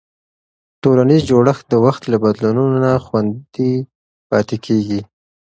[0.81, 3.73] ټولنیز جوړښت د وخت له بدلونونو نه خوندي
[4.29, 5.01] پاتې کېږي.